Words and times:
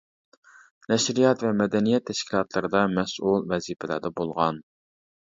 نەشرىيات 0.93 1.43
ۋە 1.47 1.51
مەدەنىيەت 1.59 2.05
تەشكىلاتلىرىدا 2.11 2.81
مەسئۇل 2.95 3.45
ۋەزىپىلەردە 3.53 4.13
بولغان. 4.23 4.59